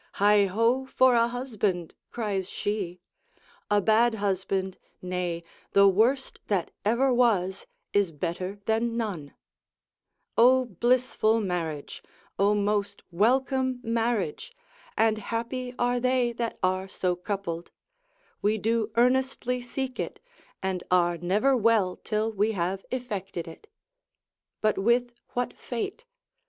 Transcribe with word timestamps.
Heigh 0.13 0.45
ho 0.45 0.87
for 0.87 1.13
a 1.13 1.27
husband, 1.27 1.93
cries 2.09 2.49
she, 2.49 3.01
a 3.69 3.79
bad 3.81 4.15
husband, 4.15 4.79
nay, 4.99 5.43
the 5.73 5.87
worst 5.87 6.39
that 6.47 6.71
ever 6.83 7.13
was 7.13 7.67
is 7.93 8.09
better 8.11 8.57
than 8.65 8.97
none: 8.97 9.35
O 10.39 10.65
blissful 10.65 11.39
marriage, 11.39 12.01
O 12.39 12.55
most 12.55 13.03
welcome 13.11 13.79
marriage, 13.83 14.55
and 14.97 15.19
happy 15.19 15.75
are 15.77 15.99
they 15.99 16.31
that 16.33 16.57
are 16.63 16.87
so 16.87 17.15
coupled: 17.15 17.69
we 18.41 18.57
do 18.57 18.89
earnestly 18.95 19.61
seek 19.61 19.99
it, 19.99 20.19
and 20.63 20.83
are 20.89 21.19
never 21.19 21.55
well 21.55 21.95
till 21.97 22.31
we 22.31 22.53
have 22.53 22.83
effected 22.89 23.47
it. 23.47 23.67
But 24.61 24.79
with 24.79 25.11
what 25.35 25.53
fate? 25.53 26.05